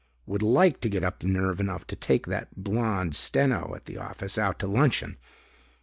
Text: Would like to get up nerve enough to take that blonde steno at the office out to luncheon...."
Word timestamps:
Would 0.25 0.41
like 0.41 0.81
to 0.81 0.89
get 0.89 1.03
up 1.03 1.23
nerve 1.23 1.59
enough 1.59 1.85
to 1.85 1.95
take 1.95 2.25
that 2.25 2.63
blonde 2.63 3.15
steno 3.15 3.73
at 3.75 3.85
the 3.85 3.99
office 3.99 4.35
out 4.35 4.57
to 4.57 4.67
luncheon...." 4.67 5.17